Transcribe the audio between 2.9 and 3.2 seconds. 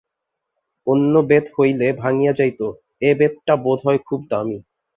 এ